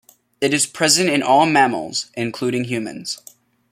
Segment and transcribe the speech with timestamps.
[0.41, 3.21] It is present in all mammals, including humans.